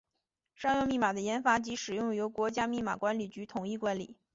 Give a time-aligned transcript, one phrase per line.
[0.55, 4.17] 商用密码的研发及使用由国家密码管理局统一管理。